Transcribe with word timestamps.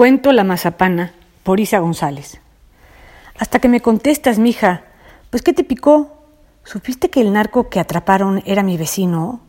Cuento 0.00 0.32
La 0.32 0.44
Mazapana, 0.44 1.12
por 1.42 1.60
Isa 1.60 1.78
González. 1.78 2.40
Hasta 3.38 3.58
que 3.58 3.68
me 3.68 3.82
contestas, 3.82 4.38
mija, 4.38 4.84
pues 5.28 5.42
¿qué 5.42 5.52
te 5.52 5.62
picó? 5.62 6.24
¿Supiste 6.64 7.10
que 7.10 7.20
el 7.20 7.34
narco 7.34 7.68
que 7.68 7.80
atraparon 7.80 8.42
era 8.46 8.62
mi 8.62 8.78
vecino? 8.78 9.42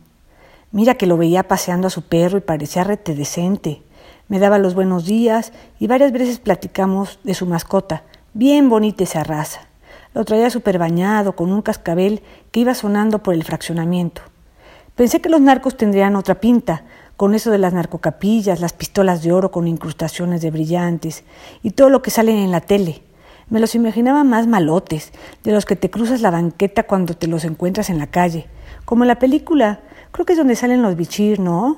Mira 0.70 0.96
que 0.96 1.06
lo 1.06 1.16
veía 1.16 1.48
paseando 1.48 1.86
a 1.86 1.90
su 1.90 2.02
perro 2.02 2.36
y 2.36 2.42
parecía 2.42 2.84
rete 2.84 3.14
decente. 3.14 3.80
Me 4.28 4.38
daba 4.38 4.58
los 4.58 4.74
buenos 4.74 5.06
días 5.06 5.54
y 5.78 5.86
varias 5.86 6.12
veces 6.12 6.38
platicamos 6.38 7.18
de 7.24 7.32
su 7.32 7.46
mascota, 7.46 8.02
bien 8.34 8.68
bonita 8.68 9.04
esa 9.04 9.24
raza. 9.24 9.62
Lo 10.12 10.22
traía 10.26 10.50
súper 10.50 10.76
bañado, 10.76 11.34
con 11.34 11.50
un 11.50 11.62
cascabel 11.62 12.22
que 12.50 12.60
iba 12.60 12.74
sonando 12.74 13.22
por 13.22 13.32
el 13.32 13.44
fraccionamiento. 13.44 14.20
Pensé 14.96 15.22
que 15.22 15.30
los 15.30 15.40
narcos 15.40 15.78
tendrían 15.78 16.14
otra 16.14 16.40
pinta, 16.40 16.84
con 17.22 17.36
eso 17.36 17.52
de 17.52 17.58
las 17.58 17.72
narcocapillas, 17.72 18.58
las 18.58 18.72
pistolas 18.72 19.22
de 19.22 19.30
oro 19.30 19.52
con 19.52 19.68
incrustaciones 19.68 20.42
de 20.42 20.50
brillantes 20.50 21.22
y 21.62 21.70
todo 21.70 21.88
lo 21.88 22.02
que 22.02 22.10
sale 22.10 22.32
en 22.32 22.50
la 22.50 22.60
tele. 22.60 23.00
Me 23.48 23.60
los 23.60 23.76
imaginaba 23.76 24.24
más 24.24 24.48
malotes, 24.48 25.12
de 25.44 25.52
los 25.52 25.64
que 25.64 25.76
te 25.76 25.88
cruzas 25.88 26.20
la 26.20 26.32
banqueta 26.32 26.82
cuando 26.82 27.14
te 27.14 27.28
los 27.28 27.44
encuentras 27.44 27.90
en 27.90 28.00
la 28.00 28.08
calle, 28.08 28.48
como 28.84 29.04
en 29.04 29.08
la 29.08 29.20
película, 29.20 29.82
creo 30.10 30.26
que 30.26 30.32
es 30.32 30.36
donde 30.36 30.56
salen 30.56 30.82
los 30.82 30.96
bichir, 30.96 31.38
¿no? 31.38 31.76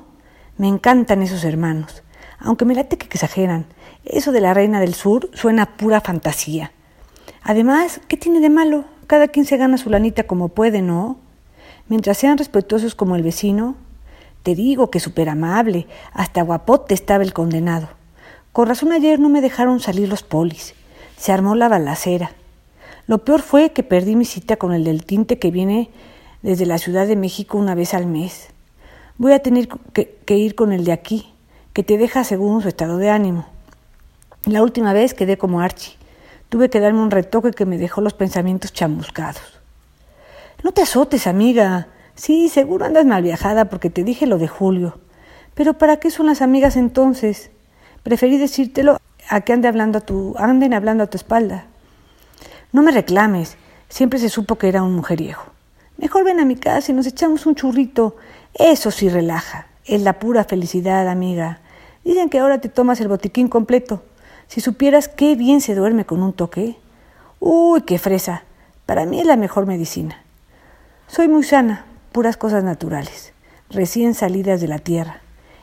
Me 0.57 0.67
encantan 0.67 1.21
esos 1.21 1.45
hermanos, 1.45 2.03
aunque 2.39 2.65
me 2.65 2.75
late 2.75 2.97
que 2.97 3.05
exageran. 3.05 3.67
Eso 4.07 4.33
de 4.33 4.41
la 4.41 4.55
reina 4.55 4.81
del 4.81 4.95
sur 4.95 5.29
suena 5.35 5.77
pura 5.77 6.01
fantasía. 6.01 6.73
Además, 7.43 8.01
¿qué 8.09 8.17
tiene 8.17 8.41
de 8.41 8.49
malo? 8.49 8.87
Cada 9.07 9.29
quien 9.29 9.45
se 9.45 9.59
gana 9.59 9.77
su 9.77 9.91
lanita 9.91 10.23
como 10.23 10.49
puede, 10.49 10.81
¿no? 10.81 11.19
Mientras 11.91 12.17
sean 12.17 12.39
respetuosos 12.39 12.95
como 12.95 13.15
el 13.15 13.23
vecino, 13.23 13.77
te 14.45 14.55
digo 14.55 14.91
que 14.91 15.01
súper 15.01 15.31
amable, 15.31 15.87
hasta 16.13 16.43
guapote 16.43 16.93
estaba 16.93 17.25
el 17.25 17.33
condenado. 17.33 17.89
Con 18.53 18.69
razón 18.69 18.93
ayer 18.93 19.19
no 19.19 19.31
me 19.31 19.41
dejaron 19.41 19.81
salir 19.81 20.07
los 20.07 20.23
polis. 20.23 20.75
Se 21.17 21.33
armó 21.33 21.55
la 21.55 21.71
balacera. 21.71 22.31
Lo 23.07 23.25
peor 23.25 23.41
fue 23.41 23.73
que 23.73 23.83
perdí 23.83 24.17
mi 24.17 24.27
cita 24.27 24.57
con 24.57 24.75
el 24.75 24.85
del 24.85 25.07
tinte 25.07 25.39
que 25.39 25.51
viene 25.51 25.91
desde 26.43 26.67
la 26.67 26.77
Ciudad 26.77 27.07
de 27.07 27.17
México 27.17 27.57
una 27.57 27.75
vez 27.75 27.95
al 27.95 28.05
mes. 28.05 28.51
Voy 29.17 29.33
a 29.33 29.39
tener 29.39 29.67
que, 29.95 30.37
ir 30.37 30.55
con 30.55 30.73
el 30.73 30.85
de 30.85 30.93
aquí, 30.93 31.33
que 31.73 31.83
te 31.83 31.97
deja 31.97 32.23
según 32.23 32.61
su 32.61 32.69
estado 32.69 32.99
de 32.99 33.09
ánimo. 33.09 33.47
La 34.45 34.63
última 34.63 34.93
vez 34.93 35.15
quedé 35.15 35.39
como 35.39 35.63
Archie. 35.63 35.97
Tuve 36.51 36.69
que 36.69 36.81
darme 36.81 37.01
un 37.01 37.11
retoque 37.11 37.53
que 37.53 37.65
me 37.65 37.79
dejó 37.79 38.03
los 38.03 38.13
pensamientos 38.13 38.75
chamuscados. 38.75 39.41
No 40.63 40.73
te 40.73 40.83
azotes, 40.83 41.27
amiga. 41.27 41.89
Sí, 42.17 42.49
seguro 42.49 42.85
andas 42.85 43.07
mal 43.07 43.23
viajada 43.23 43.65
porque 43.67 43.91
te 43.91 44.05
dije 44.05 44.27
lo 44.27 44.39
de 44.39 44.49
Julio. 44.49 44.99
Pero 45.55 45.75
¿para 45.75 45.99
qué 45.99 46.11
son 46.11 46.27
las 46.27 46.43
amigas 46.43 46.77
entonces? 46.77 47.51
Preferí 48.03 48.39
decírtelo 48.39 48.99
a 49.29 49.41
que 49.41 49.53
ande 49.53 49.69
hablando 49.69 49.99
a 49.99 50.01
tu, 50.01 50.35
anden 50.39 50.75
hablando 50.75 51.05
a 51.05 51.07
tu 51.09 51.17
espalda. 51.17 51.67
No 52.73 52.83
me 52.83 52.93
reclames, 52.93 53.57
siempre 53.89 54.19
se 54.19 54.29
supo 54.29 54.57
que 54.57 54.69
era 54.69 54.83
un 54.83 54.95
mujeriego. 54.95 55.43
Mejor 55.97 56.25
ven 56.25 56.41
a 56.41 56.45
mi 56.45 56.57
casa 56.57 56.93
y 56.93 56.95
nos 56.95 57.07
echamos 57.07 57.47
un 57.47 57.55
churrito. 57.55 58.17
Eso 58.55 58.91
sí 58.91 59.09
relaja, 59.09 59.67
es 59.85 60.03
la 60.03 60.19
pura 60.19 60.45
felicidad, 60.45 61.09
amiga. 61.09 61.61
Dicen 62.05 62.29
que 62.29 62.39
ahora 62.39 62.61
te 62.61 62.69
tomas 62.69 63.01
el 63.01 63.09
botiquín 63.09 63.49
completo. 63.49 64.03
Si 64.47 64.61
supieras 64.61 65.09
qué 65.09 65.35
bien 65.35 65.61
se 65.61 65.75
duerme 65.75 66.05
con 66.05 66.23
un 66.23 66.33
toque. 66.33 66.77
Uy, 67.41 67.83
qué 67.83 67.99
fresa. 67.99 68.45
Para 68.87 69.07
mí 69.07 69.21
es 69.21 69.27
la 69.27 69.37
mejor 69.37 69.67
medicina. 69.67 70.23
Soy 71.07 71.29
muy 71.29 71.45
sana, 71.45 71.87
puras 72.15 72.37
cosas 72.37 72.63
naturales, 72.63 73.33
recién 73.71 74.15
salidas 74.15 74.61
de 74.61 74.69
la 74.69 74.79
tierra. 74.79 75.21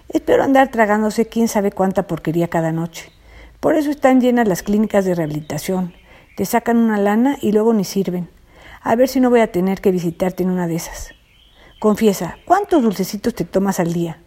Es 0.09 0.19
peor 0.19 0.41
andar 0.41 0.69
tragándose 0.69 1.25
quién 1.25 1.47
sabe 1.47 1.71
cuánta 1.71 2.07
porquería 2.07 2.49
cada 2.49 2.73
noche. 2.73 3.09
Por 3.61 3.75
eso 3.75 3.89
están 3.89 4.19
llenas 4.19 4.49
las 4.49 4.61
clínicas 4.61 5.05
de 5.05 5.15
rehabilitación. 5.15 5.93
Te 6.35 6.43
sacan 6.43 6.75
una 6.75 6.97
lana 6.97 7.37
y 7.41 7.53
luego 7.53 7.73
ni 7.73 7.85
sirven. 7.85 8.27
A 8.81 8.97
ver 8.97 9.07
si 9.07 9.21
no 9.21 9.29
voy 9.29 9.39
a 9.39 9.53
tener 9.53 9.79
que 9.79 9.91
visitarte 9.91 10.43
en 10.43 10.49
una 10.49 10.67
de 10.67 10.75
esas. 10.75 11.13
Confiesa, 11.79 12.35
¿cuántos 12.45 12.83
dulcecitos 12.83 13.33
te 13.33 13.45
tomas 13.45 13.79
al 13.79 13.93
día? 13.93 14.17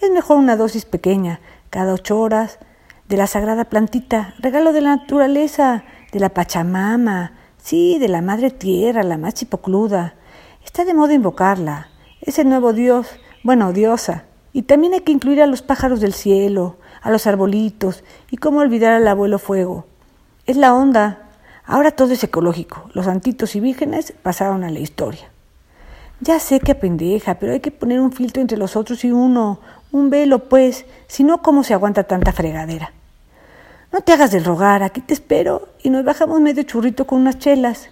Es 0.00 0.08
mejor 0.12 0.36
una 0.36 0.54
dosis 0.54 0.84
pequeña, 0.84 1.40
cada 1.68 1.94
ocho 1.94 2.20
horas, 2.20 2.60
de 3.08 3.16
la 3.16 3.26
sagrada 3.26 3.64
plantita, 3.64 4.34
regalo 4.38 4.72
de 4.72 4.82
la 4.82 4.94
naturaleza, 4.94 5.82
de 6.12 6.20
la 6.20 6.28
Pachamama, 6.28 7.32
sí, 7.60 7.98
de 7.98 8.06
la 8.06 8.22
Madre 8.22 8.52
Tierra, 8.52 9.02
la 9.02 9.18
más 9.18 9.34
chipocluda. 9.34 10.14
Está 10.64 10.84
de 10.84 10.94
moda 10.94 11.14
invocarla. 11.14 11.88
Es 12.20 12.38
el 12.38 12.48
nuevo 12.48 12.72
Dios, 12.72 13.06
bueno, 13.42 13.72
diosa. 13.72 14.24
Y 14.52 14.62
también 14.62 14.94
hay 14.94 15.00
que 15.00 15.12
incluir 15.12 15.42
a 15.42 15.46
los 15.46 15.62
pájaros 15.62 16.00
del 16.00 16.12
cielo, 16.12 16.76
a 17.02 17.10
los 17.10 17.26
arbolitos, 17.26 18.04
y 18.30 18.36
cómo 18.36 18.60
olvidar 18.60 18.92
al 18.92 19.08
abuelo 19.08 19.38
fuego. 19.38 19.86
Es 20.46 20.56
la 20.56 20.74
onda. 20.74 21.30
Ahora 21.64 21.92
todo 21.92 22.12
es 22.12 22.24
ecológico. 22.24 22.90
Los 22.94 23.06
santitos 23.06 23.54
y 23.56 23.60
vírgenes 23.60 24.12
pasaron 24.22 24.64
a 24.64 24.70
la 24.70 24.80
historia. 24.80 25.30
Ya 26.20 26.38
sé 26.38 26.60
que 26.60 26.74
pendeja, 26.74 27.36
pero 27.36 27.52
hay 27.52 27.60
que 27.60 27.70
poner 27.70 28.00
un 28.00 28.12
filtro 28.12 28.42
entre 28.42 28.58
los 28.58 28.76
otros 28.76 29.04
y 29.04 29.10
uno, 29.10 29.60
un 29.90 30.10
velo, 30.10 30.50
pues, 30.50 30.84
si 31.06 31.24
no, 31.24 31.40
¿cómo 31.40 31.64
se 31.64 31.72
aguanta 31.72 32.04
tanta 32.04 32.32
fregadera? 32.32 32.92
No 33.92 34.02
te 34.02 34.12
hagas 34.12 34.30
de 34.30 34.40
rogar, 34.40 34.82
aquí 34.82 35.00
te 35.00 35.14
espero 35.14 35.68
y 35.82 35.90
nos 35.90 36.04
bajamos 36.04 36.40
medio 36.40 36.62
churrito 36.62 37.06
con 37.06 37.20
unas 37.20 37.38
chelas. 37.38 37.88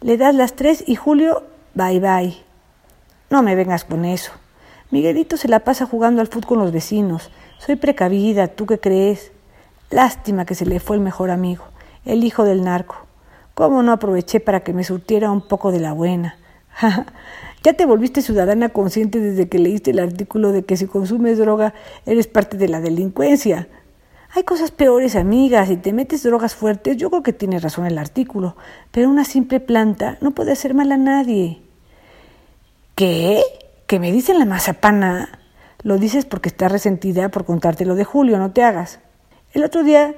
Le 0.00 0.16
das 0.16 0.34
las 0.34 0.54
tres 0.54 0.84
y 0.86 0.94
Julio 0.94 1.42
Bye 1.78 2.00
bye. 2.00 2.34
No 3.30 3.44
me 3.44 3.54
vengas 3.54 3.84
con 3.84 4.04
eso. 4.04 4.32
Miguelito 4.90 5.36
se 5.36 5.46
la 5.46 5.60
pasa 5.60 5.86
jugando 5.86 6.20
al 6.20 6.26
fútbol 6.26 6.46
con 6.46 6.58
los 6.58 6.72
vecinos. 6.72 7.30
Soy 7.58 7.76
precavida, 7.76 8.48
¿tú 8.48 8.66
qué 8.66 8.80
crees? 8.80 9.30
Lástima 9.88 10.44
que 10.44 10.56
se 10.56 10.66
le 10.66 10.80
fue 10.80 10.96
el 10.96 11.02
mejor 11.02 11.30
amigo, 11.30 11.62
el 12.04 12.24
hijo 12.24 12.42
del 12.42 12.64
narco. 12.64 12.96
¿Cómo 13.54 13.84
no 13.84 13.92
aproveché 13.92 14.40
para 14.40 14.64
que 14.64 14.72
me 14.72 14.82
surtiera 14.82 15.30
un 15.30 15.46
poco 15.46 15.70
de 15.70 15.78
la 15.78 15.92
buena? 15.92 16.36
ya 17.62 17.74
te 17.74 17.86
volviste 17.86 18.22
ciudadana 18.22 18.70
consciente 18.70 19.20
desde 19.20 19.48
que 19.48 19.60
leíste 19.60 19.92
el 19.92 20.00
artículo 20.00 20.50
de 20.50 20.64
que 20.64 20.76
si 20.76 20.86
consumes 20.88 21.38
droga 21.38 21.74
eres 22.06 22.26
parte 22.26 22.56
de 22.56 22.66
la 22.66 22.80
delincuencia. 22.80 23.68
Hay 24.30 24.42
cosas 24.42 24.72
peores, 24.72 25.14
amigas. 25.14 25.68
Si 25.68 25.76
te 25.76 25.92
metes 25.92 26.24
drogas 26.24 26.56
fuertes, 26.56 26.96
yo 26.96 27.08
creo 27.08 27.22
que 27.22 27.32
tiene 27.32 27.60
razón 27.60 27.86
el 27.86 27.98
artículo. 27.98 28.56
Pero 28.90 29.08
una 29.08 29.24
simple 29.24 29.60
planta 29.60 30.18
no 30.20 30.32
puede 30.32 30.50
hacer 30.50 30.74
mal 30.74 30.90
a 30.90 30.96
nadie. 30.96 31.62
¿Qué? 32.98 33.44
¿Que 33.86 34.00
me 34.00 34.10
dicen 34.10 34.40
la 34.40 34.44
mazapana? 34.44 35.38
Lo 35.84 35.98
dices 35.98 36.24
porque 36.24 36.48
estás 36.48 36.72
resentida 36.72 37.28
por 37.28 37.44
contarte 37.44 37.84
lo 37.84 37.94
de 37.94 38.02
Julio, 38.02 38.38
no 38.38 38.50
te 38.50 38.64
hagas. 38.64 38.98
El 39.52 39.62
otro 39.62 39.84
día 39.84 40.16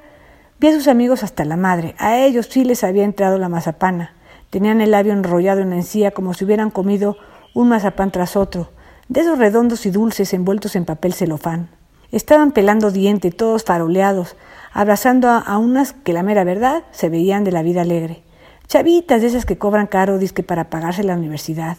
vi 0.58 0.68
a 0.68 0.72
sus 0.72 0.88
amigos 0.88 1.22
hasta 1.22 1.44
la 1.44 1.58
madre. 1.58 1.94
A 1.98 2.16
ellos 2.16 2.48
sí 2.50 2.64
les 2.64 2.82
había 2.82 3.04
entrado 3.04 3.36
la 3.36 3.50
mazapana. 3.50 4.14
Tenían 4.48 4.80
el 4.80 4.92
labio 4.92 5.12
enrollado 5.12 5.60
en 5.60 5.68
la 5.68 5.76
encía 5.76 6.12
como 6.12 6.32
si 6.32 6.46
hubieran 6.46 6.70
comido 6.70 7.18
un 7.52 7.68
mazapán 7.68 8.12
tras 8.12 8.34
otro, 8.34 8.70
de 9.10 9.20
esos 9.20 9.38
redondos 9.38 9.84
y 9.84 9.90
dulces 9.90 10.32
envueltos 10.32 10.74
en 10.74 10.86
papel 10.86 11.12
celofán. 11.12 11.68
Estaban 12.12 12.50
pelando 12.50 12.90
diente, 12.90 13.30
todos 13.30 13.62
faroleados, 13.62 14.36
abrazando 14.72 15.28
a, 15.28 15.58
unas 15.58 15.92
que 15.92 16.14
la 16.14 16.22
mera 16.22 16.44
verdad 16.44 16.84
se 16.92 17.10
veían 17.10 17.44
de 17.44 17.52
la 17.52 17.62
vida 17.62 17.82
alegre. 17.82 18.22
Chavitas 18.68 19.20
de 19.20 19.26
esas 19.26 19.44
que 19.44 19.58
cobran 19.58 19.86
caro 19.86 20.16
disque 20.16 20.42
para 20.42 20.70
pagarse 20.70 21.04
la 21.04 21.14
universidad. 21.14 21.76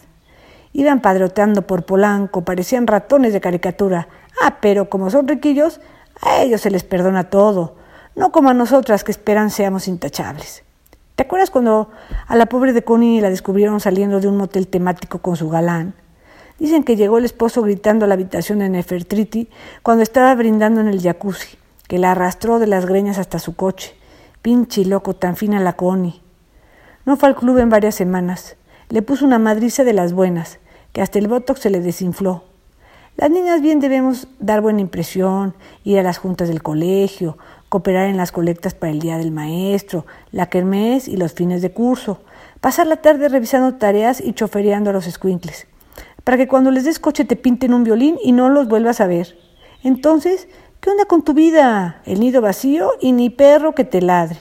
Iban 0.72 1.00
padroteando 1.00 1.62
por 1.62 1.84
Polanco, 1.84 2.44
parecían 2.44 2.86
ratones 2.86 3.32
de 3.32 3.40
caricatura. 3.40 4.08
Ah, 4.42 4.58
pero 4.60 4.88
como 4.88 5.10
son 5.10 5.28
riquillos, 5.28 5.80
a 6.20 6.42
ellos 6.42 6.60
se 6.60 6.70
les 6.70 6.84
perdona 6.84 7.30
todo, 7.30 7.76
no 8.14 8.32
como 8.32 8.50
a 8.50 8.54
nosotras 8.54 9.04
que 9.04 9.12
esperan 9.12 9.50
seamos 9.50 9.88
intachables. 9.88 10.64
¿Te 11.16 11.24
acuerdas 11.24 11.50
cuando 11.50 11.90
a 12.26 12.36
la 12.36 12.46
pobre 12.46 12.72
de 12.72 12.84
Connie 12.84 13.20
la 13.20 13.30
descubrieron 13.30 13.80
saliendo 13.80 14.20
de 14.20 14.28
un 14.28 14.36
motel 14.36 14.66
temático 14.66 15.18
con 15.18 15.36
su 15.36 15.50
galán? 15.50 15.94
Dicen 16.58 16.84
que 16.84 16.96
llegó 16.96 17.18
el 17.18 17.24
esposo 17.24 17.62
gritando 17.62 18.04
a 18.04 18.08
la 18.08 18.14
habitación 18.14 18.60
de 18.60 18.68
Nefertriti 18.68 19.48
cuando 19.82 20.02
estaba 20.02 20.34
brindando 20.34 20.80
en 20.80 20.88
el 20.88 21.02
jacuzzi, 21.02 21.58
que 21.88 21.98
la 21.98 22.12
arrastró 22.12 22.58
de 22.58 22.66
las 22.66 22.86
greñas 22.86 23.18
hasta 23.18 23.38
su 23.38 23.56
coche. 23.56 23.94
Pinche 24.42 24.84
loco, 24.84 25.14
tan 25.14 25.36
fina 25.36 25.60
la 25.60 25.74
Connie. 25.74 26.22
No 27.04 27.16
fue 27.16 27.28
al 27.28 27.36
club 27.36 27.58
en 27.58 27.68
varias 27.68 27.94
semanas. 27.94 28.56
Le 28.88 29.02
puso 29.02 29.24
una 29.24 29.38
madriza 29.38 29.84
de 29.84 29.92
las 29.92 30.12
buenas, 30.12 30.60
que 30.92 31.02
hasta 31.02 31.18
el 31.18 31.28
botox 31.28 31.60
se 31.60 31.70
le 31.70 31.80
desinfló. 31.80 32.44
Las 33.16 33.30
niñas 33.30 33.60
bien 33.60 33.80
debemos 33.80 34.28
dar 34.38 34.60
buena 34.60 34.80
impresión, 34.80 35.54
ir 35.84 35.98
a 35.98 36.02
las 36.02 36.18
juntas 36.18 36.48
del 36.48 36.62
colegio, 36.62 37.36
cooperar 37.68 38.08
en 38.08 38.16
las 38.16 38.32
colectas 38.32 38.74
para 38.74 38.92
el 38.92 39.00
Día 39.00 39.18
del 39.18 39.32
Maestro, 39.32 40.06
la 40.30 40.46
kermés 40.46 41.08
y 41.08 41.16
los 41.16 41.32
fines 41.32 41.62
de 41.62 41.72
curso, 41.72 42.20
pasar 42.60 42.86
la 42.86 42.96
tarde 42.96 43.28
revisando 43.28 43.74
tareas 43.74 44.20
y 44.20 44.32
chofereando 44.32 44.90
a 44.90 44.92
los 44.92 45.04
squinkles 45.04 45.66
para 46.24 46.36
que 46.36 46.48
cuando 46.48 46.70
les 46.70 46.84
des 46.84 46.98
coche 46.98 47.24
te 47.24 47.36
pinten 47.36 47.74
un 47.74 47.84
violín 47.84 48.18
y 48.22 48.32
no 48.32 48.48
los 48.48 48.68
vuelvas 48.68 49.00
a 49.00 49.06
ver. 49.06 49.36
Entonces, 49.82 50.48
¿qué 50.80 50.90
onda 50.90 51.04
con 51.04 51.22
tu 51.22 51.34
vida? 51.34 52.00
El 52.06 52.20
nido 52.20 52.40
vacío 52.40 52.92
y 53.00 53.12
ni 53.12 53.30
perro 53.30 53.74
que 53.74 53.84
te 53.84 54.00
ladre. 54.00 54.38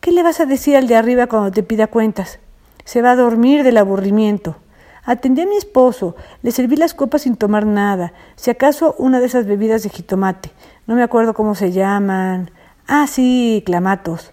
¿Qué 0.00 0.12
le 0.12 0.22
vas 0.22 0.40
a 0.40 0.46
decir 0.46 0.76
al 0.76 0.88
de 0.88 0.96
arriba 0.96 1.26
cuando 1.28 1.50
te 1.50 1.62
pida 1.62 1.86
cuentas? 1.86 2.38
Se 2.84 3.02
va 3.02 3.12
a 3.12 3.16
dormir 3.16 3.62
del 3.62 3.78
aburrimiento. 3.78 4.56
Atendí 5.04 5.42
a 5.42 5.46
mi 5.46 5.56
esposo, 5.56 6.14
le 6.42 6.52
serví 6.52 6.76
las 6.76 6.94
copas 6.94 7.22
sin 7.22 7.36
tomar 7.36 7.66
nada, 7.66 8.12
si 8.36 8.50
acaso 8.50 8.94
una 8.98 9.18
de 9.18 9.26
esas 9.26 9.46
bebidas 9.46 9.82
de 9.82 9.90
jitomate, 9.90 10.52
no 10.86 10.94
me 10.94 11.02
acuerdo 11.02 11.34
cómo 11.34 11.54
se 11.56 11.72
llaman. 11.72 12.50
Ah, 12.86 13.06
sí, 13.08 13.62
clamatos. 13.66 14.30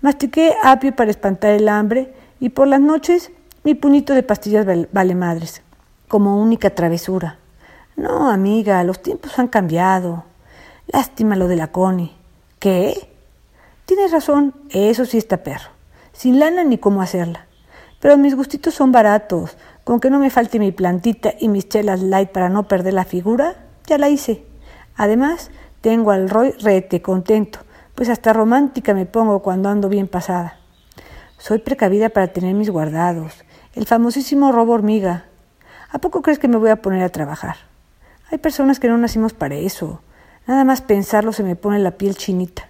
Mastiqué 0.00 0.54
apio 0.62 0.94
para 0.94 1.10
espantar 1.10 1.50
el 1.50 1.68
hambre 1.68 2.12
y 2.40 2.48
por 2.50 2.66
las 2.66 2.80
noches 2.80 3.30
mi 3.64 3.74
puñito 3.74 4.14
de 4.14 4.22
pastillas 4.22 4.66
vale 4.92 5.14
madres, 5.14 5.62
como 6.08 6.40
única 6.40 6.70
travesura. 6.70 7.38
No, 7.96 8.30
amiga, 8.30 8.82
los 8.84 9.02
tiempos 9.02 9.38
han 9.38 9.48
cambiado. 9.48 10.24
Lástima 10.86 11.36
lo 11.36 11.48
de 11.48 11.56
la 11.56 11.72
Connie. 11.72 12.16
¿Qué? 12.58 13.10
Tienes 13.86 14.12
razón, 14.12 14.54
eso 14.70 15.04
sí 15.04 15.18
está 15.18 15.38
perro. 15.38 15.70
Sin 16.12 16.38
lana 16.38 16.64
ni 16.64 16.78
cómo 16.78 17.02
hacerla. 17.02 17.46
Pero 18.00 18.16
mis 18.16 18.36
gustitos 18.36 18.74
son 18.74 18.92
baratos. 18.92 19.56
Con 19.88 20.00
que 20.00 20.10
no 20.10 20.18
me 20.18 20.28
falte 20.28 20.58
mi 20.58 20.70
plantita 20.70 21.32
y 21.40 21.48
mis 21.48 21.66
chelas 21.66 22.02
light 22.02 22.28
para 22.28 22.50
no 22.50 22.68
perder 22.68 22.92
la 22.92 23.06
figura, 23.06 23.56
ya 23.86 23.96
la 23.96 24.10
hice. 24.10 24.44
Además, 24.96 25.50
tengo 25.80 26.10
al 26.10 26.28
Roy 26.28 26.50
rete 26.60 27.00
contento, 27.00 27.60
pues 27.94 28.10
hasta 28.10 28.34
romántica 28.34 28.92
me 28.92 29.06
pongo 29.06 29.40
cuando 29.40 29.70
ando 29.70 29.88
bien 29.88 30.06
pasada. 30.06 30.58
Soy 31.38 31.60
precavida 31.60 32.10
para 32.10 32.26
tener 32.26 32.54
mis 32.54 32.68
guardados. 32.68 33.32
El 33.72 33.86
famosísimo 33.86 34.52
robo 34.52 34.74
hormiga. 34.74 35.24
¿A 35.90 36.00
poco 36.00 36.20
crees 36.20 36.38
que 36.38 36.48
me 36.48 36.58
voy 36.58 36.68
a 36.68 36.82
poner 36.82 37.02
a 37.02 37.08
trabajar? 37.08 37.56
Hay 38.30 38.36
personas 38.36 38.80
que 38.80 38.88
no 38.88 38.98
nacimos 38.98 39.32
para 39.32 39.54
eso. 39.54 40.02
Nada 40.46 40.64
más 40.64 40.82
pensarlo 40.82 41.32
se 41.32 41.44
me 41.44 41.56
pone 41.56 41.78
la 41.78 41.92
piel 41.92 42.14
chinita. 42.14 42.68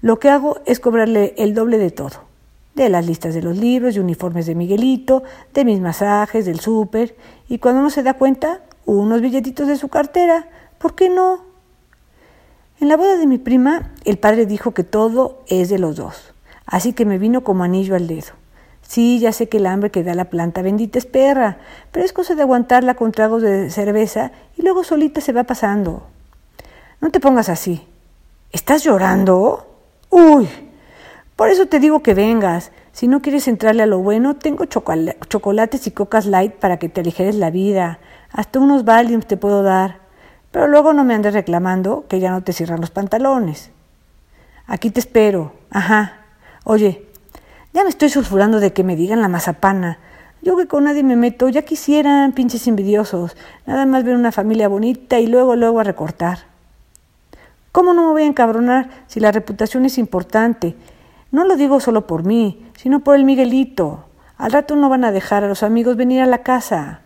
Lo 0.00 0.18
que 0.18 0.30
hago 0.30 0.58
es 0.64 0.80
cobrarle 0.80 1.34
el 1.36 1.52
doble 1.52 1.76
de 1.76 1.90
todo. 1.90 2.29
De 2.74 2.88
las 2.88 3.06
listas 3.06 3.34
de 3.34 3.42
los 3.42 3.56
libros 3.56 3.96
y 3.96 3.98
uniformes 3.98 4.46
de 4.46 4.54
Miguelito, 4.54 5.22
de 5.52 5.64
mis 5.64 5.80
masajes, 5.80 6.46
del 6.46 6.60
súper, 6.60 7.16
y 7.48 7.58
cuando 7.58 7.80
uno 7.80 7.90
se 7.90 8.02
da 8.02 8.14
cuenta, 8.14 8.60
unos 8.86 9.20
billetitos 9.20 9.68
de 9.68 9.76
su 9.76 9.88
cartera. 9.88 10.48
¿Por 10.78 10.94
qué 10.94 11.08
no? 11.08 11.44
En 12.80 12.88
la 12.88 12.96
boda 12.96 13.16
de 13.16 13.26
mi 13.26 13.38
prima, 13.38 13.92
el 14.04 14.18
padre 14.18 14.46
dijo 14.46 14.72
que 14.72 14.84
todo 14.84 15.42
es 15.48 15.68
de 15.68 15.78
los 15.78 15.96
dos, 15.96 16.32
así 16.64 16.94
que 16.94 17.04
me 17.04 17.18
vino 17.18 17.44
como 17.44 17.64
anillo 17.64 17.94
al 17.94 18.06
dedo. 18.06 18.32
Sí, 18.82 19.20
ya 19.20 19.32
sé 19.32 19.48
que 19.48 19.58
el 19.58 19.66
hambre 19.66 19.90
que 19.90 20.02
da 20.02 20.14
la 20.14 20.30
planta 20.30 20.62
bendita 20.62 20.98
es 20.98 21.06
perra, 21.06 21.58
pero 21.92 22.04
es 22.04 22.12
cosa 22.12 22.34
de 22.34 22.42
aguantarla 22.42 22.94
con 22.94 23.12
tragos 23.12 23.42
de 23.42 23.70
cerveza 23.70 24.32
y 24.56 24.62
luego 24.62 24.82
solita 24.82 25.20
se 25.20 25.32
va 25.32 25.44
pasando. 25.44 26.06
No 27.00 27.10
te 27.10 27.20
pongas 27.20 27.48
así. 27.48 27.86
¿Estás 28.50 28.82
llorando? 28.82 29.66
Uy, 30.10 30.48
por 31.40 31.48
eso 31.48 31.64
te 31.64 31.80
digo 31.80 32.02
que 32.02 32.12
vengas. 32.12 32.70
Si 32.92 33.08
no 33.08 33.22
quieres 33.22 33.48
entrarle 33.48 33.82
a 33.82 33.86
lo 33.86 34.00
bueno, 34.00 34.36
tengo 34.36 34.66
chocolates 34.66 35.86
y 35.86 35.90
cocas 35.90 36.26
light 36.26 36.52
para 36.52 36.76
que 36.76 36.90
te 36.90 37.00
aligeres 37.00 37.34
la 37.34 37.50
vida. 37.50 37.98
Hasta 38.30 38.58
unos 38.58 38.84
Valiums 38.84 39.26
te 39.26 39.38
puedo 39.38 39.62
dar. 39.62 40.00
Pero 40.50 40.66
luego 40.66 40.92
no 40.92 41.02
me 41.02 41.14
andes 41.14 41.32
reclamando 41.32 42.04
que 42.10 42.20
ya 42.20 42.30
no 42.30 42.42
te 42.42 42.52
cierran 42.52 42.82
los 42.82 42.90
pantalones. 42.90 43.70
Aquí 44.66 44.90
te 44.90 45.00
espero. 45.00 45.54
Ajá. 45.70 46.26
Oye, 46.64 47.06
ya 47.72 47.84
me 47.84 47.88
estoy 47.88 48.10
sulfurando 48.10 48.60
de 48.60 48.74
que 48.74 48.84
me 48.84 48.94
digan 48.94 49.22
la 49.22 49.28
mazapana. 49.28 49.98
Yo 50.42 50.58
que 50.58 50.66
con 50.66 50.84
nadie 50.84 51.02
me 51.04 51.16
meto, 51.16 51.48
ya 51.48 51.62
quisieran, 51.62 52.32
pinches 52.32 52.66
envidiosos. 52.66 53.34
Nada 53.64 53.86
más 53.86 54.04
ver 54.04 54.14
una 54.14 54.30
familia 54.30 54.68
bonita 54.68 55.18
y 55.20 55.26
luego, 55.26 55.56
luego 55.56 55.80
a 55.80 55.84
recortar. 55.84 56.40
¿Cómo 57.72 57.94
no 57.94 58.08
me 58.08 58.10
voy 58.10 58.22
a 58.24 58.26
encabronar 58.26 58.90
si 59.06 59.20
la 59.20 59.32
reputación 59.32 59.86
es 59.86 59.96
importante? 59.96 60.76
No 61.30 61.44
lo 61.44 61.56
digo 61.56 61.80
solo 61.80 62.06
por 62.06 62.24
mí, 62.24 62.66
sino 62.76 63.00
por 63.00 63.14
el 63.14 63.24
Miguelito. 63.24 64.04
Al 64.36 64.52
rato 64.52 64.74
no 64.74 64.88
van 64.88 65.04
a 65.04 65.12
dejar 65.12 65.44
a 65.44 65.48
los 65.48 65.62
amigos 65.62 65.96
venir 65.96 66.22
a 66.22 66.26
la 66.26 66.42
casa. 66.42 67.02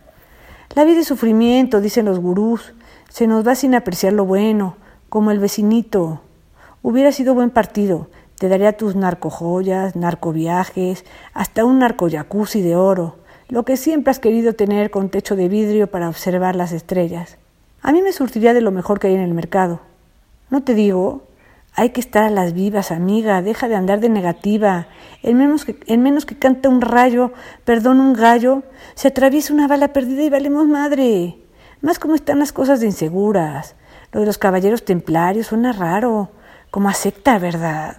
La 0.73 0.83
vida 0.83 1.01
es 1.01 1.07
sufrimiento, 1.07 1.79
dicen 1.79 2.05
los 2.05 2.19
gurús. 2.19 2.73
Se 3.09 3.27
nos 3.27 3.47
va 3.47 3.55
sin 3.55 3.75
apreciar 3.75 4.13
lo 4.13 4.25
bueno, 4.25 4.77
como 5.09 5.31
el 5.31 5.39
vecinito. 5.39 6.21
Hubiera 6.81 7.11
sido 7.11 7.35
buen 7.35 7.51
partido. 7.51 8.07
Te 8.37 8.49
daría 8.49 8.75
tus 8.75 8.95
narcojoyas, 8.95 9.95
narcoviajes, 9.95 11.05
hasta 11.33 11.63
un 11.63 11.79
narcoyacuzzi 11.79 12.61
de 12.61 12.75
oro, 12.75 13.15
lo 13.47 13.63
que 13.63 13.77
siempre 13.77 14.11
has 14.11 14.19
querido 14.19 14.53
tener 14.53 14.91
con 14.91 15.09
techo 15.09 15.35
de 15.35 15.47
vidrio 15.47 15.87
para 15.87 16.09
observar 16.09 16.55
las 16.55 16.71
estrellas. 16.71 17.37
A 17.81 17.91
mí 17.91 18.01
me 18.01 18.11
surtiría 18.11 18.53
de 18.53 18.61
lo 18.61 18.71
mejor 18.71 18.99
que 18.99 19.07
hay 19.07 19.13
en 19.13 19.21
el 19.21 19.33
mercado. 19.33 19.79
No 20.49 20.63
te 20.63 20.73
digo, 20.73 21.23
hay 21.75 21.89
que 21.89 21.99
estar 21.99 22.23
a 22.23 22.29
las 22.29 22.53
vivas, 22.53 22.91
amiga, 22.91 23.41
deja 23.41 23.67
de 23.67 23.75
andar 23.75 23.99
de 23.99 24.07
negativa. 24.07 24.87
En 25.23 25.37
menos 25.37 25.65
que, 25.65 25.77
en 25.87 26.01
menos 26.03 26.25
que 26.25 26.37
canta 26.37 26.69
un 26.69 26.79
rayo, 26.79 27.33
perdón, 27.65 27.99
un 27.99 28.13
gallo, 28.13 28.63
se 28.95 29.09
atraviesa 29.09 29.53
una 29.53 29.67
bala 29.67 29.89
perdida 29.89 30.23
y 30.23 30.29
valemos 30.29 30.67
madre. 30.67 31.37
Más 31.81 31.99
como 31.99 32.15
están 32.15 32.39
las 32.39 32.53
cosas 32.53 32.79
de 32.79 32.85
inseguras. 32.85 33.75
Lo 34.13 34.21
de 34.21 34.25
los 34.25 34.37
caballeros 34.37 34.85
templarios 34.85 35.47
suena 35.47 35.73
raro, 35.73 36.29
como 36.71 36.87
a 36.87 36.93
secta, 36.93 37.39
¿verdad? 37.39 37.97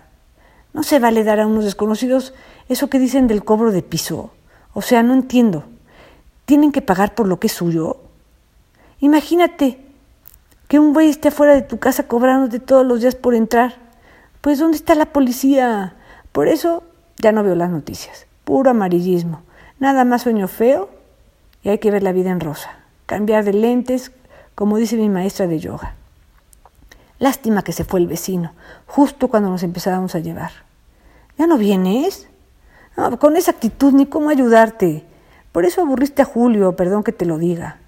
No 0.73 0.82
se 0.82 0.99
vale 0.99 1.23
dar 1.23 1.40
a 1.40 1.46
unos 1.46 1.64
desconocidos 1.64 2.32
eso 2.70 2.88
que 2.88 2.99
dicen 2.99 3.26
del 3.26 3.44
cobro 3.44 3.73
de 3.73 3.82
piso. 3.82 4.31
O 4.73 4.81
sea, 4.81 5.02
no 5.02 5.12
entiendo. 5.12 5.64
¿Tienen 6.46 6.73
que 6.73 6.81
pagar 6.81 7.14
por 7.14 7.28
lo 7.28 7.38
que 7.38 7.49
es 7.49 7.52
suyo? 7.52 7.99
Imagínate 9.00 9.85
que 10.68 10.78
un 10.78 10.92
güey 10.92 11.08
esté 11.08 11.28
afuera 11.28 11.54
de 11.54 11.62
tu 11.62 11.78
casa 11.78 12.08
cobrándote 12.08 12.58
todos 12.60 12.86
los 12.86 13.00
días 13.00 13.14
por 13.14 13.34
entrar. 13.34 13.76
Pues 14.40 14.58
¿dónde 14.58 14.76
está 14.76 14.94
la 14.94 15.06
policía? 15.06 15.94
Por 16.32 16.48
eso 16.48 16.82
ya 17.18 17.32
no 17.32 17.42
veo 17.42 17.54
las 17.54 17.70
noticias. 17.70 18.26
Puro 18.44 18.70
amarillismo. 18.70 19.42
Nada 19.78 20.04
más 20.04 20.22
sueño 20.22 20.48
feo 20.48 20.90
y 21.62 21.68
hay 21.68 21.78
que 21.78 21.90
ver 21.90 22.02
la 22.02 22.12
vida 22.12 22.30
en 22.30 22.40
rosa 22.40 22.76
cambiar 23.06 23.44
de 23.44 23.52
lentes, 23.52 24.12
como 24.54 24.76
dice 24.76 24.96
mi 24.96 25.08
maestra 25.08 25.46
de 25.46 25.60
yoga. 25.60 25.94
Lástima 27.18 27.62
que 27.62 27.72
se 27.72 27.84
fue 27.84 28.00
el 28.00 28.08
vecino, 28.08 28.52
justo 28.86 29.28
cuando 29.28 29.48
nos 29.48 29.62
empezábamos 29.62 30.14
a 30.14 30.18
llevar. 30.18 30.50
¿Ya 31.38 31.46
no 31.46 31.56
vienes? 31.56 32.28
Con 33.20 33.36
esa 33.36 33.52
actitud 33.52 33.92
ni 33.92 34.06
cómo 34.06 34.28
ayudarte. 34.30 35.04
Por 35.52 35.64
eso 35.64 35.80
aburriste 35.80 36.22
a 36.22 36.26
Julio, 36.26 36.76
perdón 36.76 37.04
que 37.04 37.12
te 37.12 37.24
lo 37.24 37.38
diga. 37.38 37.78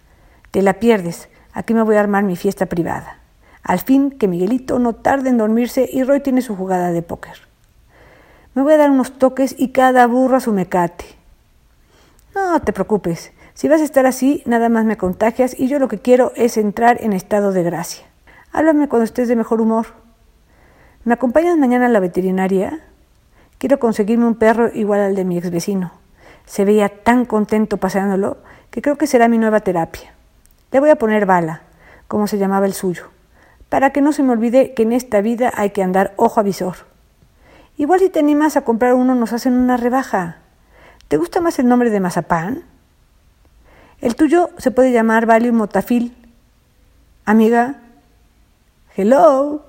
Te 0.50 0.62
la 0.62 0.74
pierdes. 0.74 1.28
Aquí 1.58 1.74
me 1.74 1.82
voy 1.82 1.96
a 1.96 2.00
armar 2.00 2.22
mi 2.22 2.36
fiesta 2.36 2.66
privada. 2.66 3.18
Al 3.64 3.80
fin 3.80 4.12
que 4.12 4.28
Miguelito 4.28 4.78
no 4.78 4.92
tarde 4.92 5.28
en 5.28 5.38
dormirse 5.38 5.90
y 5.92 6.04
Roy 6.04 6.20
tiene 6.20 6.40
su 6.40 6.54
jugada 6.54 6.92
de 6.92 7.02
póker. 7.02 7.36
Me 8.54 8.62
voy 8.62 8.74
a 8.74 8.76
dar 8.76 8.92
unos 8.92 9.18
toques 9.18 9.56
y 9.58 9.70
cada 9.72 10.06
burro 10.06 10.36
a 10.36 10.40
su 10.40 10.52
mecate. 10.52 11.04
No 12.32 12.60
te 12.60 12.72
preocupes, 12.72 13.32
si 13.54 13.66
vas 13.66 13.80
a 13.80 13.84
estar 13.84 14.06
así, 14.06 14.44
nada 14.46 14.68
más 14.68 14.84
me 14.84 14.96
contagias 14.96 15.58
y 15.58 15.66
yo 15.66 15.80
lo 15.80 15.88
que 15.88 15.98
quiero 15.98 16.30
es 16.36 16.56
entrar 16.56 17.02
en 17.02 17.12
estado 17.12 17.50
de 17.50 17.64
gracia. 17.64 18.06
Háblame 18.52 18.88
cuando 18.88 19.04
estés 19.04 19.26
de 19.26 19.34
mejor 19.34 19.60
humor. 19.60 19.86
¿Me 21.02 21.14
acompañas 21.14 21.58
mañana 21.58 21.86
a 21.86 21.88
la 21.88 21.98
veterinaria? 21.98 22.84
Quiero 23.58 23.80
conseguirme 23.80 24.26
un 24.26 24.36
perro 24.36 24.70
igual 24.72 25.00
al 25.00 25.16
de 25.16 25.24
mi 25.24 25.38
ex 25.38 25.50
vecino. 25.50 25.90
Se 26.46 26.64
veía 26.64 26.88
tan 26.88 27.24
contento 27.24 27.78
paseándolo 27.78 28.36
que 28.70 28.80
creo 28.80 28.96
que 28.96 29.08
será 29.08 29.26
mi 29.26 29.38
nueva 29.38 29.58
terapia. 29.58 30.14
Le 30.70 30.80
voy 30.80 30.90
a 30.90 30.96
poner 30.96 31.26
bala, 31.26 31.62
como 32.08 32.26
se 32.26 32.38
llamaba 32.38 32.66
el 32.66 32.74
suyo, 32.74 33.08
para 33.68 33.90
que 33.90 34.00
no 34.00 34.12
se 34.12 34.22
me 34.22 34.32
olvide 34.32 34.74
que 34.74 34.82
en 34.82 34.92
esta 34.92 35.20
vida 35.20 35.52
hay 35.54 35.70
que 35.70 35.82
andar 35.82 36.14
ojo 36.16 36.40
a 36.40 36.42
visor. 36.42 36.76
Igual 37.76 38.00
si 38.00 38.10
te 38.10 38.18
animas 38.18 38.56
a 38.56 38.62
comprar 38.62 38.94
uno 38.94 39.14
nos 39.14 39.32
hacen 39.32 39.54
una 39.54 39.76
rebaja. 39.76 40.38
¿Te 41.06 41.16
gusta 41.16 41.40
más 41.40 41.58
el 41.58 41.68
nombre 41.68 41.90
de 41.90 42.00
mazapán? 42.00 42.64
El 44.00 44.16
tuyo 44.16 44.50
se 44.58 44.70
puede 44.70 44.92
llamar 44.92 45.26
Valium 45.26 45.56
Motafil. 45.56 46.16
Amiga, 47.24 47.76
hello. 48.96 49.67